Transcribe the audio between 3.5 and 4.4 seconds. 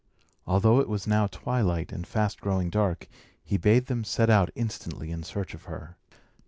bade them set